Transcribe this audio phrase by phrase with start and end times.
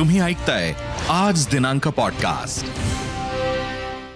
[0.00, 0.74] तुम्ही ऐकताय
[1.08, 2.66] आज दिनांक पॉडकास्ट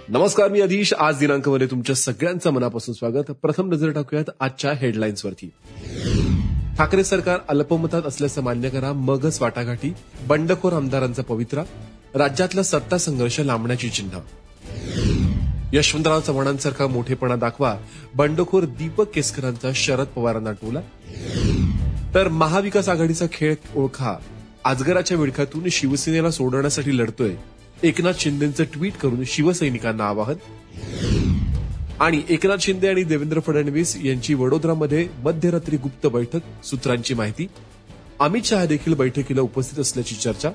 [0.09, 0.93] नमस्कार मी अधीश.
[0.93, 3.31] आज दिनांकमध्ये तुमच्या सगळ्यांचं मनापासून स्वागत.
[3.31, 5.51] प्रथम नजर टाकूयात आजच्या हेडलाईन्सवरती
[6.77, 9.93] ठाकरे सरकार अल्पमतात असल्याचं मान्य करा मगच वाटाघाटी.
[10.27, 11.63] बंडखोर आमदारांचा पवित्रा.
[12.15, 14.17] राज्यातला सत्ता संघर्ष लांबण्याची चिन्ह.
[15.73, 17.77] यशवंतराव चव्हाणांसारखा मोठेपणा दाखवा
[18.15, 20.79] बंडखोर दीपक केसकरांचा शरद पवारांना टोला.
[22.13, 24.13] तर महाविकास आघाडीचा खेळ ओळखा.
[24.65, 27.31] आजगराच्या विळख्यातून शिवसेनेला सोडवण्यासाठी लढतोय
[27.83, 30.35] एकनाथ शिंदेचं ट्विट करून शिवसैनिकांना आवाहन.
[31.99, 37.47] आणि एकनाथ शिंदे आणि देवेंद्र फडणवीस यांची वडोदरामध्ये मध्यरात्री गुप्त बैठक सूत्रांची माहिती.
[38.19, 40.49] अमित शहा देखील बैठकीला उपस्थित असल्याची चर्चा.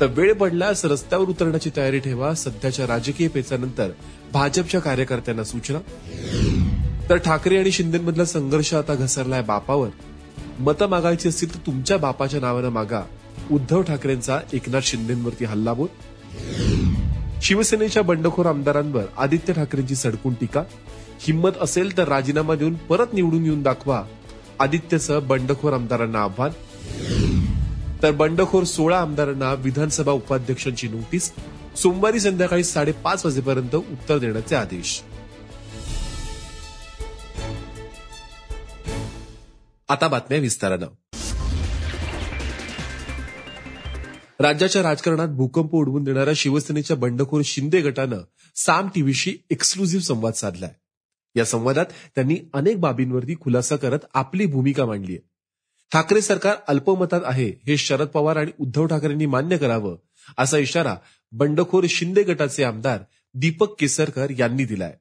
[0.00, 3.88] तर वेळ पडल्यास रस्त्यावर उतरण्याची तयारी ठेवा सध्याच्या राजकीय पेचानंतर
[4.32, 5.78] भाजपच्या कार्यकर्त्यांना सूचना.
[7.08, 9.88] तर ठाकरे आणि शिंदेमधला संघर्ष आता घसरलाय बापावर.
[10.60, 13.02] मतं मागायची असतील तर तुमच्या बापाच्या नावानं मागा.
[13.50, 15.88] उद्धव ठाकरेंचा एकनाथ शिंदेवरती हल्लाबोल
[17.42, 20.62] शिवसेनेच्या बंडखोर आमदारांवर आदित्य ठाकरेंची सडकून टीका.
[21.20, 24.04] हिंमत असेल तर राजीनामा देऊन परत निवडून येऊन दाखवा.
[24.60, 26.50] आदित्यसह बंडखोर आमदारांना आव्हान.
[28.02, 31.32] तर बंडखोर सोळा आमदारांना विधानसभा उपाध्यक्षांची नोटीस.
[31.76, 35.02] सोमवारी संध्याकाळी साडेपाच वाजेपर्यंत उत्तर देण्याचे आदेश.
[39.88, 40.86] आता बातम्या विस्तारानं.
[44.40, 48.18] राज्याच्या राजकारणात भूकंप उडवून देणाऱ्या शिवसेनेच्या बंडखोर शिंदे गटानं
[48.56, 50.72] साम टीव्हीशी एक्सक्लुझिव्ह संवाद साधलाय.
[51.34, 55.28] या संवादात त्यांनी अनेक बाबींवरती खुलासा करत आपली भूमिका मांडली आहे
[55.92, 59.96] ठाकरे सरकार अल्पमतात आहे हे शरद पवार आणि उद्धव ठाकरेंनी मान्य करावं
[60.38, 60.96] असा इशारा
[61.32, 62.98] बंडखोर शिंदे गटाचे आमदार
[63.34, 64.96] दीपक केसरकर यांनी दिलाय.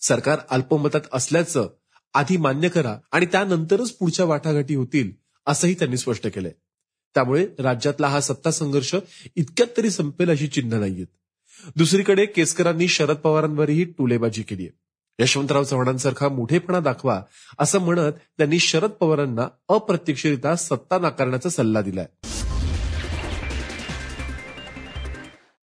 [0.00, 1.68] सरकार अल्पमतात असल्याचं
[2.14, 5.10] आधी मान्य करा आणि त्यानंतरच पुढच्या वाटाघाटी होतील
[5.46, 6.52] असंही त्यांनी स्पष्ट केलंय.
[7.14, 8.94] त्यामुळे राज्यातला हा सत्ता संघर्ष
[9.36, 11.06] इतक्यात तरी संपेल अशी चिन्ह नाहीयेत.
[11.76, 14.68] दुसरीकडे केसकरांनी शरद पवारांवरही टुलेबाजी केली
[15.20, 17.22] यशवंतराव चव्हाणांसारखा मोठेपणा दाखवा
[17.58, 22.06] असं म्हणत त्यांनी शरद पवारांना अप्रत्यक्षरित्या सत्ता नाकारण्याचा सल्ला दिलाय.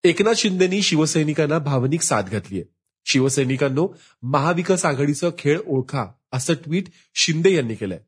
[0.03, 2.63] एकनाथ शिंदेनी शिवसैनिकांना भावनिक साथ घातलीय.
[3.05, 3.87] शिवसैनिकांनो
[4.23, 6.05] महाविकास आघाडीचं खेळ ओळखा.
[6.31, 6.83] असं ट्विट
[7.15, 7.99] शिंदे यांनी केलंय.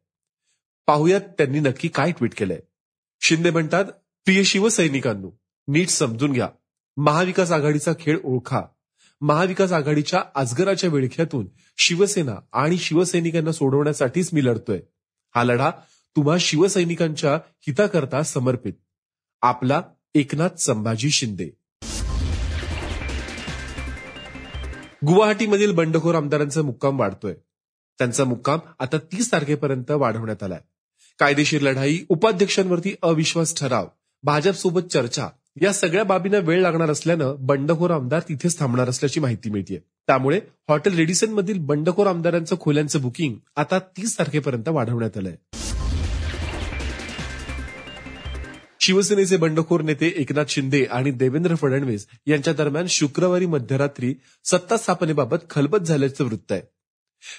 [0.87, 2.59] पाहुयात त्यांनी नक्की काय ट्विट केलंय.
[3.21, 3.85] शिंदे म्हणतात
[4.25, 5.31] प्रिय शिवसैनिकांनो
[5.67, 6.49] नीट समजून घ्या.
[6.97, 8.61] महाविकास आघाडीचा खेळ ओळखा.
[9.21, 11.47] महाविकास आघाडीच्या आजगराच्या विळख्यातून
[11.77, 14.81] शिवसेना आणि शिवसैनिकांना सोडवण्यासाठीच मी लढतोय.
[15.35, 15.71] हा लढा
[16.15, 18.73] तुम्हा शिवसैनिकांच्या हिताकरता समर्पित.
[19.41, 19.81] आपला
[20.15, 21.49] एकनाथ संभाजी शिंदे.
[25.07, 27.35] गुवाहाटीमधील बंडखोर आमदारांचा मुक्काम वाढतोय.
[28.03, 30.59] त्यांचा मुक्काम आता तीस तारखेपर्यंत वाढवण्यात आलाय.
[31.19, 33.87] कायदेशीर लढाई उपाध्यक्षांवरती अविश्वास ठराव
[34.23, 35.27] भाजपसोबत चर्चा
[35.61, 39.77] या सगळ्या बाबींना वेळ लागणार असल्यानं बंडखोर आमदार तिथेच थांबणार असल्याची माहिती मिळते
[40.07, 45.35] त्यामुळे हॉटेल रेडिसन मधील बंडखोर आमदारांचं खोल्यांचं बुकिंग आता तीस तारखेपर्यंत वाढवण्यात आलंय.
[48.79, 54.15] शिवसेनेचे बंडखोर नेते एकनाथ शिंदे आणि देवेंद्र फडणवीस यांच्या दरम्यान शुक्रवारी मध्यरात्री
[54.45, 56.61] सत्ता स्थापनेबाबत खलबत झाल्याचं वृत्त आहे.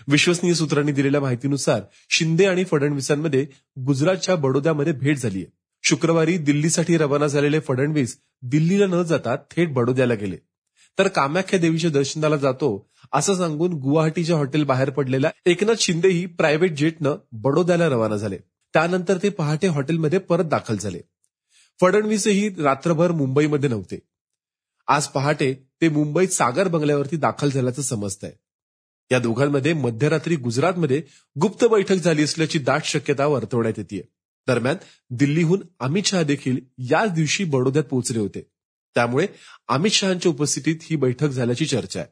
[0.08, 1.80] विश्वसनीय सूत्रांनी दिलेल्या माहितीनुसार
[2.10, 3.46] शिंदे आणि फडणवीसांमध्ये
[3.86, 5.44] गुजरातच्या बडोद्यामध्ये भेट झालीय
[5.82, 10.36] शुक्रवारी दिल्लीसाठी रवाना झालेले फडणवीस दिल्लीला न जाता थेट बडोद्याला गेले.
[10.98, 17.16] तर कामाख्या देवीच्या दर्शनाला जातो असं सांगून गुवाहाटीच्या हॉटेल बाहेर पडलेल्या एकनाथ शिंदेही प्रायव्हेट जेटनं
[17.32, 18.36] बडोद्याला रवाना झाले.
[18.72, 21.00] त्यानंतर ते पहाटे हॉटेलमध्ये परत दाखल झाले.
[21.80, 23.98] फडणवीसही रात्रभर मुंबईमध्ये नव्हते.
[24.88, 28.32] आज पहाटे ते मुंबईत सागर बंगल्यावरती दाखल झाल्याचं समजतंय.
[29.14, 31.02] या दोघांमध्ये मध्यरात्री गुजरातमध्ये
[31.40, 34.00] गुप्त बैठक झाली असल्याची दाट शक्यता वर्तवण्यात येते
[34.46, 34.76] दरम्यान
[35.10, 38.40] दिल्लीहून अमित शहा देखील याच दिवशी बडोद्यात पोहोचले होते.
[38.94, 39.26] त्यामुळे
[39.68, 42.08] अमित शहाच्या उपस्थितीत ही बैठक झाल्याची चर्चा आहे.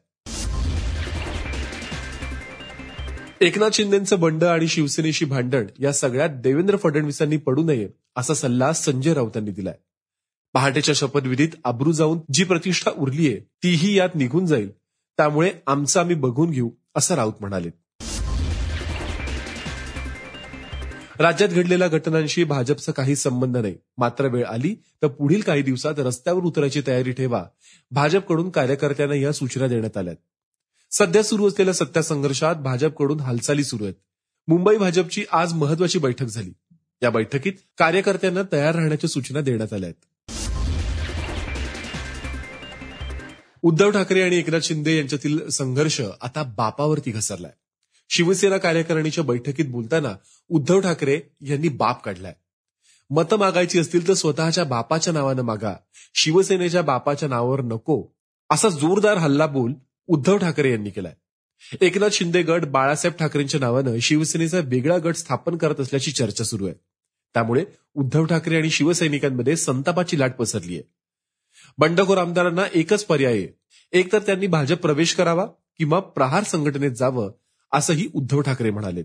[3.41, 9.13] एकनाथ शिंदेचं बंड आणि शिवसेनेशी भांडण या सगळ्यात देवेंद्र फडणवीसांनी पडू नये असा सल्ला संजय
[9.13, 9.75] राऊतांनी दिलाय.
[10.53, 14.71] पहाटेच्या शपथविधीत आब्रू जाऊन जी प्रतिष्ठा उरलीये तीही यात निघून जाईल.
[15.17, 17.69] त्यामुळे आमचं आम्ही बघून घेऊ असं राऊत म्हणाले.
[21.19, 23.75] राज्यात घडलेल्या घटनांशी भाजपचा काही संबंध नाही.
[23.97, 27.43] मात्र वेळ आली तर पुढील काही दिवसात रस्त्यावर उतरायची तयारी ठेवा.
[27.91, 30.13] भाजपकडून कार्यकर्त्यांना या सूचना देण्यात आल्या
[30.91, 33.95] सध्या सुरू असलेल्या सत्ता संघर्षात भाजपकडून हालचाली सुरू आहेत.
[34.47, 36.51] मुंबई भाजपची आज महत्वाची बैठक झाली.
[37.03, 40.12] या बैठकीत कार्यकर्त्यांना तयार राहण्याच्या सूचना देण्यात आल्या आहेत.
[43.65, 47.51] उद्धव ठाकरे आणि एकनाथ शिंदे यांच्यातील संघर्ष आता बापावरती घसरलाय.
[48.09, 50.15] शिवसेना कार्यकारिणीच्या बैठकीत बोलताना
[50.49, 52.33] उद्धव ठाकरे यांनी बाप काढलाय.
[53.09, 55.73] मतं मागायची असतील तर स्वतःच्या बापाच्या नावानं मागा.
[56.15, 58.03] शिवसेनेच्या बापाच्या नावावर नको.
[58.49, 59.73] असा जोरदार हल्ला बोल
[60.07, 61.13] उद्धव ठाकरे यांनी केलाय.
[61.81, 66.75] एकनाथ शिंदे गट बाळासाहेब ठाकरेंच्या नावानं शिवसेनेचा वेगळा गट स्थापन करत असल्याची चर्चा सुरू आहे.
[67.33, 71.02] त्यामुळे उद्धव ठाकरे आणि शिवसैनिकांमध्ये संतापाची लाट पसरली आहे
[71.77, 73.47] बंडखोर आमदारांना एकच पर्याय आहे.
[73.91, 75.45] एकतर त्यांनी भाजप प्रवेश करावा
[75.77, 77.31] किंवा प्रहार संघटनेत जावं
[77.71, 79.03] असंही उद्धव ठाकरे म्हणाले.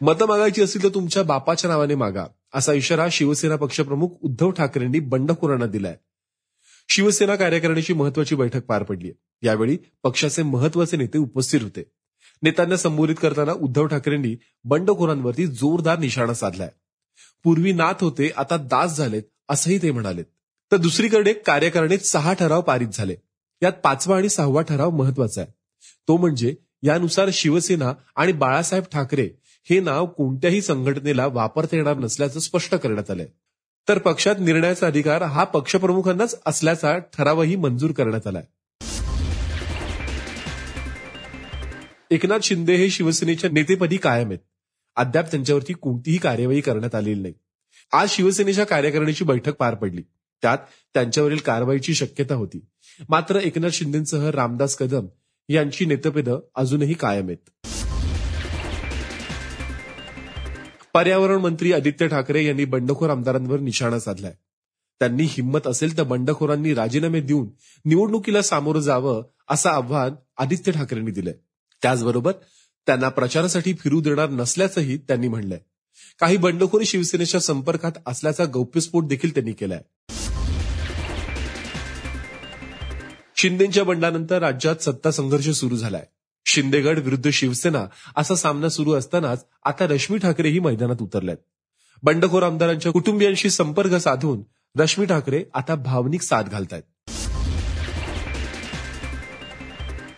[0.00, 5.66] मतं मागायची असतील तर तुमच्या बापाच्या नावाने मागा असा इशारा शिवसेना पक्षप्रमुख उद्धव ठाकरेंनी बंडखोरांना
[5.66, 5.96] दिलाय.
[6.88, 9.12] शिवसेना कार्यकारिणीची महत्वाची बैठक पार पडली
[9.42, 11.82] यावेळी पक्षाचे महत्त्वाचे नेते उपस्थित होते.
[12.42, 16.70] नेत्यांना संबोधित करताना उद्धव ठाकरेंनी बंडखोरांवरती जोरदार निशाणा साधलाय.
[17.44, 20.24] पूर्वी नाथ होते आता दास झालेत असंही ते म्हणालेत.
[20.72, 23.16] तर दुसरीकडे कार्यकारणीत सहा ठराव पारित झाले.
[23.62, 25.52] यात पाचवा आणि सहावा ठराव महत्त्वाचा आहे.
[26.08, 29.30] तो म्हणजे यानुसार शिवसेना आणि बाळासाहेब ठाकरे
[29.70, 33.26] हे नाव कोणत्याही संघटनेला वापरता येणार नसल्याचं स्पष्ट करण्यात आलंय.
[33.88, 38.42] तर पक्षात निर्णयाचा अधिकार हा पक्षप्रमुखांनाच असल्याचा ठरावही मंजूर करण्यात आलाय.
[42.10, 44.38] एकनाथ शिंदे हे शिवसेनेच्या नेतेपदी कायम आहेत.
[45.00, 47.34] अद्याप त्यांच्यावरती कोणतीही कार्यवाही करण्यात आलेली नाही.
[47.92, 50.02] आज शिवसेनेच्या कार्यकारिणीची बैठक पार पडली.
[50.42, 50.58] त्यात
[50.94, 52.64] त्यांच्यावरील कारवाईची शक्यता होती.
[53.08, 55.06] मात्र एकनाथ शिंदेसह रामदास कदम
[55.48, 57.68] यांची नेतपदं अजूनही कायम आहेत.
[60.94, 64.34] पर्यावरण मंत्री आदित्य ठाकरे यांनी बंडखोर आमदारांवर निशाणा साधलाय.
[65.00, 67.48] त्यांनी हिंमत असेल तर बंडखोरांनी राजीनामे देऊन
[67.84, 71.34] निवडणुकीला सामोरं जावं असं आव्हान आदित्य ठाकरेंनी दिलंय.
[71.82, 72.32] त्याचबरोबर
[72.86, 75.58] त्यांना प्रचारासाठी फिरू देणार नसल्याचंही त्यांनी म्हणलंय.
[76.20, 79.80] काही बंडखोरी शिवसेनेच्या संपर्कात असल्याचा गौप्यस्फोट देखील त्यांनी केलाय.
[83.36, 86.06] शिंदेच्या बंडानंतर राज्यात सत्ता संघर्ष सुरू झालाय.
[86.46, 87.86] शिंदेगड विरुद्ध शिवसेना
[88.16, 91.36] असा सामना सुरू असतानाच आता रश्मी ठाकरेही मैदानात उतरल्यात.
[92.02, 94.42] बंडखोर आमदारांच्या कुटुंबियांशी संपर्क साधून
[94.80, 96.82] रश्मी ठाकरे आता भावनिक साथ घालतायत.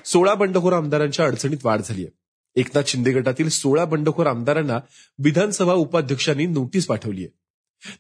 [0.07, 2.22] सोळा बंडखोर आमदारांच्या अडचणीत वाढ झाली आहे
[2.57, 4.79] एकनाथ शिंदे गटातील सोळा बंडखोर आमदारांना
[5.19, 7.39] विधानसभा उपाध्यक्षांनी नोटीस पाठवली आहे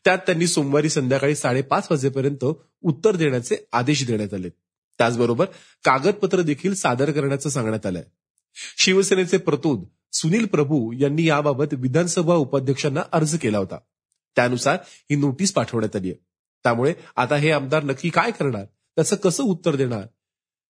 [0.04, 2.44] त्यात त्यांनी सोमवारी संध्याकाळी साडेपाच वाजेपर्यंत
[2.82, 4.48] उत्तर देण्याचे आदेश देण्यात आले
[4.98, 5.44] त्याचबरोबर
[5.84, 8.04] कागदपत्र देखील सादर करण्याचं सांगण्यात आलंय.
[8.78, 13.78] शिवसेनेचे प्रतोद सुनील प्रभू यांनी याबाबत विधानसभा उपाध्यक्षांना अर्ज केला होता.
[14.36, 14.78] त्यानुसार
[15.10, 16.24] ही नोटीस पाठवण्यात आली आहे
[16.64, 18.64] त्यामुळे आता हे आमदार नक्की काय करणार?
[18.64, 20.06] त्याचं कसं उत्तर देणार?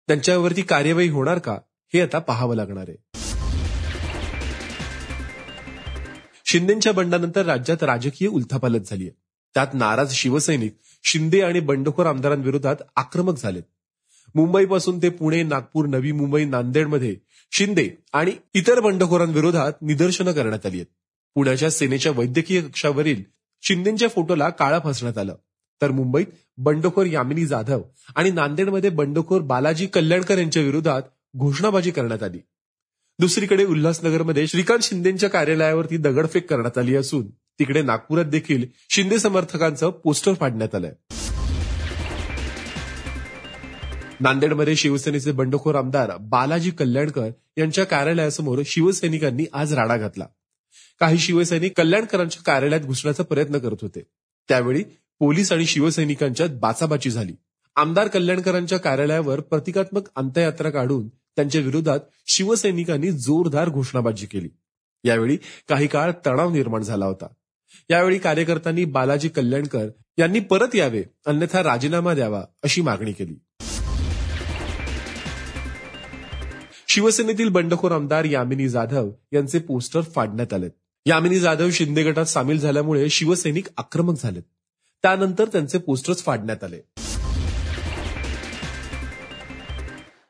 [0.08, 1.58] त्यांच्यावरती कार्यवाही होणार का?
[1.94, 3.19] हे आता पाहावं लागणार आहे.
[6.52, 9.12] शिंदेच्या बंडानंतर राज्यात राजकीय उलथापालथ झाली आहे.
[9.54, 13.64] त्यात नाराज शिवसैनिक शिंदे आणि बंडखोर आमदारांविरोधात आक्रमक झालेत.
[14.36, 17.16] मुंबईपासून ते पुणे नागपूर नवी मुंबई नांदेडमध्ये
[17.52, 20.86] शिंदे आणि इतर बंडखोरांविरोधात निदर्शनं करण्यात आली आहेत.
[21.36, 23.24] पुण्याच्या सेनेच्या वैद्यकीय कक्षावरील
[23.62, 25.36] शिंदेच्या फोटोला काळा फासण्यात आलं.
[25.82, 26.26] तर मुंबईत
[26.58, 27.82] बंडखोर यामिनी जाधव
[28.16, 31.02] आणि नांदेडमध्ये बंडखोर बालाजी कल्याणकर यांच्या विरोधात
[31.38, 32.40] घोषणाबाजी करण्यात आली.
[33.20, 40.34] दुसरीकडे उल्हासनगरमध्ये श्रीकांत शिंदेच्या कार्यालयावरती दगडफेक करण्यात आली असून तिकडे नागपुरात देखील शिंदे समर्थकांचं पोस्टर
[40.34, 40.92] फाडण्यात आलंय.
[44.20, 50.26] नांदेडमध्ये शिवसेनेचे बंडखोर आमदार बालाजी कल्याणकर यांच्या कार्यालयासमोर शिवसैनिकांनी आज राडा घातला.
[51.00, 54.04] काही शिवसैनिक कल्याणकरांच्या कार्यालयात घुसण्याचा प्रयत्न करत होते.
[54.50, 54.84] त्यावेळी
[55.20, 57.34] पोलीस आणि शिवसैनिकांच्यात बाचाबाची झाली.
[57.76, 64.50] आमदार कल्याणकरांच्या कार्यालयावर प्रतिकात्मक अंत्ययात्रा काढून त्यांच्या विरोधात शिवसैनिकांनी जोरदार घोषणाबाजी केली.
[65.04, 65.38] यावेळी
[65.70, 67.26] काही काळ तणाव निर्माण झाला होता.
[67.90, 73.34] यावेळी कार्यकर्त्यांनी बालाजी कल्याणकर यांनी परत यावे अन्यथा राजीनामा द्यावा अशी मागणी केली.
[76.88, 80.72] शिवसेनेतील बंडखोर आमदार यामिनी जाधव यांचे पोस्टर फाडण्यात आलेत.
[81.06, 84.44] यामिनी जाधव शिंदे गटात सामील झाल्यामुळे शिवसैनिक आक्रमक झालेत.
[85.02, 86.99] त्यानंतर त्यांचे पोस्टर्स फाडण्यात आले.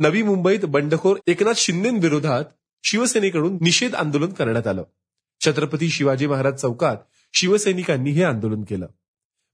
[0.01, 2.43] नवी मुंबईत बंडखोर एकनाथ शिंदेविरोधात
[2.83, 4.83] शिवसेनेकडून निषेध आंदोलन करण्यात आलं.
[5.45, 6.97] छत्रपती शिवाजी महाराज चौकात
[7.33, 8.87] शिवसैनिकांनी हे आंदोलन केलं.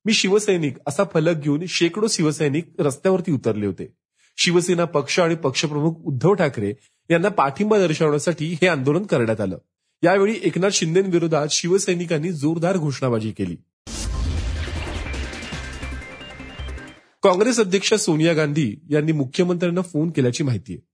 [0.06, 3.94] मी शिवसैनिक असा फलक घेऊन शेकडो शिवसैनिक रस्त्यावरती उतरले होते.
[4.38, 6.74] शिवसेना पक्ष आणि पक्षप्रमुख उद्धव ठाकरे
[7.10, 9.58] यांना पाठिंबा दर्शवण्यासाठी हे आंदोलन करण्यात आलं.
[10.04, 13.58] यावेळी एकनाथ शिंदेविरोधात शिवसैनिकांनी जोरदार घोषणाबाजी केली.
[17.26, 20.88] काँग्रेस अध्यक्ष सोनिया गांधी यांनी मुख्यमंत्र्यांना फोन केल्याची माहिती आहे.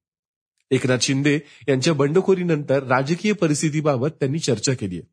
[0.76, 5.08] एकनाथ शिंदे यांच्या बंडखोरीनंतर राजकीय परिस्थितीबाबत त्यांनी चर्चा केली आहे.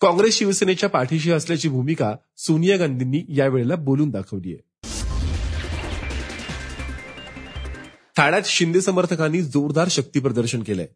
[0.00, 4.88] काँग्रेस शिवसेनेच्या पाठीशी असल्याची भूमिका सोनिया गांधींनी यावेळेला बोलून दाखवली आहे.
[8.16, 10.86] ठाण्यात शिंदे समर्थकांनी जोरदार शक्ती प्रदर्शन केलंय.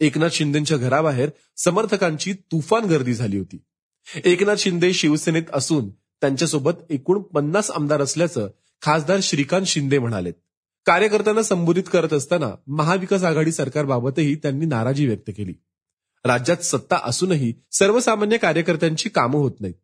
[0.00, 3.58] एकनाथ शिंदेच्या घराबाहेर समर्थकांची तुफान गर्दी झाली होती.
[4.24, 8.48] एकनाथ शिंदे शिवसेनेत असून त्यांच्यासोबत एकूण पन्नास आमदार असल्याचं
[8.82, 10.32] खासदार श्रीकांत शिंदे म्हणालेत.
[10.86, 15.52] कार्यकर्त्यांना संबोधित करत असताना महाविकास आघाडी सरकारबाबतही त्यांनी नाराजी व्यक्त केली.
[16.24, 19.74] राज्यात सत्ता असूनही सर्वसामान्य कार्यकर्त्यांची कामं होत नाहीत.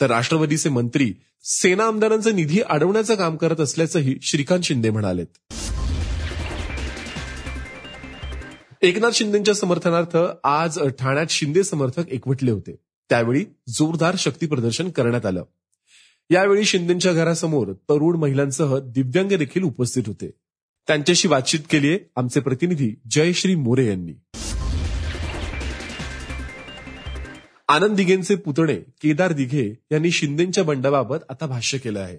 [0.00, 5.26] तर राष्ट्रवादीचे मंत्री सेना आमदारांचा निधी अडवण्याचं काम करत असल्याचंही श्रीकांत शिंदे म्हणालेत.
[8.82, 12.76] एकनाथ शिंदेच्या समर्थनार्थ आज ठाण्यात शिंदे समर्थक एकवटले होते.
[13.08, 15.44] त्यावेळी जोरदार शक्ती प्रदर्शन करण्यात आलं.
[16.30, 20.30] यावेळी शिंदेच्या घरासमोर तरुण महिलांसह दिव्यांग देखील उपस्थित होते.
[20.86, 24.12] त्यांच्याशी बातचीत केली आमचे प्रतिनिधी जयश्री मोरे यांनी.
[27.68, 32.18] आनंद दिघेंचे पुतणे केदार दिघे यांनी शिंदेच्या बंडाबाबत आता भाष्य केलं आहे.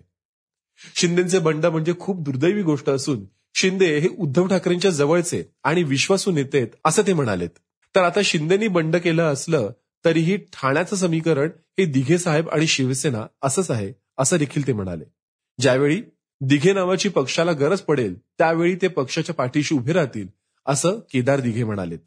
[0.96, 6.58] शिंदेचे बंड म्हणजे खूप दुर्दैवी गोष्ट असून शिंदे हे उद्धव ठाकरेंच्या जवळचे आणि विश्वासू नेते
[6.58, 7.50] आहेत असं ते म्हणालेत.
[7.96, 9.72] तर आता शिंदेनी बंड केलं असलं
[10.06, 11.50] तरीही ठाण्याचं समीकरण
[11.80, 15.04] हे दिघे साहेब आणि शिवसेना असंच आहे असं देखील ते म्हणाले.
[15.60, 16.02] ज्यावेळी
[16.42, 20.28] दिघे नावाची पक्षाला गरज पडेल त्यावेळी ते पक्षाच्या पाठीशी उभे राहतील
[20.66, 22.00] असं केदार दिघे म्हणालेत.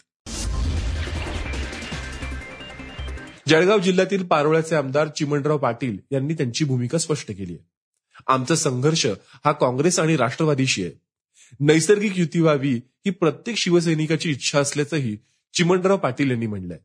[3.49, 7.65] जळगाव जिल्ह्यातील पारोळ्याचे आमदार चिमणराव पाटील यांनी त्यांची भूमिका स्पष्ट केली आहे.
[8.29, 9.07] आमचा संघर्ष
[9.45, 10.93] हा काँग्रेस आणि राष्ट्रवादीशी आहे.
[11.61, 15.17] नैसर्गिक युती व्हावी ही प्रत्येक शिवसैनिकाची इच्छा असल्याचंही
[15.55, 16.79] चिमणराव पाटील यांनी म्हणलंय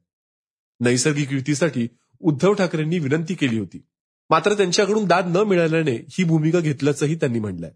[0.80, 1.88] नैसर्गिक युतीसाठी
[2.22, 3.86] उद्धव ठाकरेंनी विनंती केली होती.
[4.30, 7.72] मात्र त्यांच्याकडून दाद न मिळाल्याने ही भूमिका घेतल्याचंही त्यांनी म्हटलंय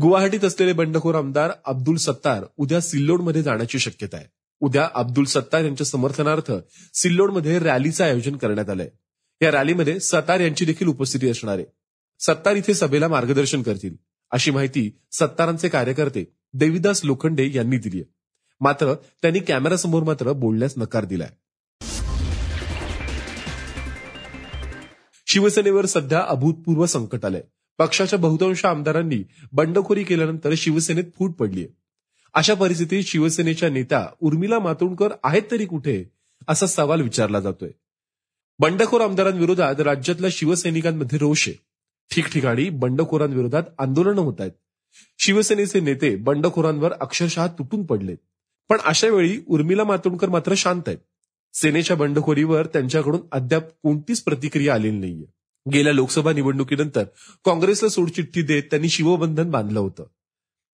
[0.00, 4.26] गुवाहाटीत असलेले बंडखोर आमदार अब्दुल सत्तार उद्या सिल्लोडमध्ये जाण्याची शक्यता आहे.
[4.60, 6.52] उद्या अब्दुल सत्तार यांच्या समर्थनार्थ
[6.94, 8.88] सिल्लोडमध्ये रॅलीचं आयोजन करण्यात आलंय.
[9.40, 11.66] या रॅलीमध्ये सत्तार यांची देखील उपस्थिती असणार आहे.
[12.20, 13.94] सत्तार इथे सभेला मार्गदर्शन करतील
[14.32, 18.13] अशी माहिती सत्तारांचे कार्यकर्ते देविदास लोखंडे यांनी दिली आहे
[18.60, 21.28] मात्र त्यांनी कॅमेरासमोर मात्र बोलण्यास नकार दिलाय.
[25.26, 27.42] शिवसेनेवर सध्या अभूतपूर्व संकट आलंय.
[27.78, 31.66] पक्षाच्या बहुतांश आमदारांनी बंडखोरी केल्यानंतर शिवसेनेत फूट पडलीय.
[32.34, 36.04] अशा परिस्थितीत शिवसेनेच्या नेत्या उर्मिला मातोंडकर आहेत तरी कुठे
[36.48, 37.70] असा सवाल विचारला जातोय.
[38.58, 41.48] बंडखोर आमदारांविरोधात राज्यातल्या शिवसैनिकांमध्ये रोष.
[41.48, 41.64] आहे
[42.14, 44.52] ठिकठिकाणी बंडखोरांविरोधात आंदोलनं होत आहेत.
[45.18, 48.16] शिवसेनेचे नेते बंडखोरांवर अक्षरशः तुटून पडलेत.
[48.68, 50.98] पण अशा वेळी उर्मिला मातोंडकर मात्र शांत आहेत.
[51.52, 55.26] सेनेच्या बंडखोरीवर त्यांच्याकडून अद्याप कोणतीच प्रतिक्रिया आलेली नाहीये.
[55.72, 57.04] गेल्या लोकसभा निवडणुकीनंतर
[57.44, 60.04] काँग्रेसला सोडचिठ्ठी देत त्यांनी शिवबंधन बांधलं होतं.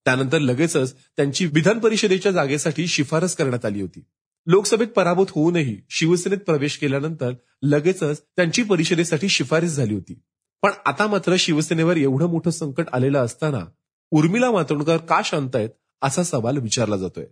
[0.04, 4.04] त्यानंतर लगेचच त्यांची विधान परिषदेच्या जागेसाठी शिफारस करण्यात आली होती.
[4.46, 7.32] लोकसभेत पराभूत होऊनही शिवसेनेत प्रवेश केल्यानंतर
[7.62, 10.20] लगेचच त्यांची परिषदेसाठी शिफारस झाली होती.
[10.62, 13.66] पण आता मात्र शिवसेनेवर एवढं मोठं संकट आलेलं असताना
[14.10, 15.68] उर्मिला मातोंडकर का शांत आहेत
[16.02, 17.26] असा सवाल विचारला जातोय.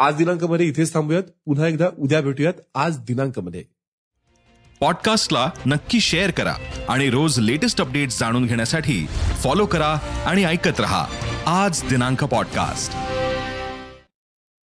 [0.00, 1.22] आज दिनांकमध्ये इथेच थांबूयात.
[1.22, 3.64] पुन्हा एकदा उद्या भेटूयात आज दिनांकमध्ये.
[4.80, 6.54] पॉडकास्टला नक्की शेअर करा
[6.88, 9.06] आणि रोज लेटेस्ट अपडेट्स जाणून घेण्यासाठी
[9.42, 11.06] फॉलो करा आणि ऐकत रहा.
[11.46, 12.92] आज दिनांक पॉडकास्ट.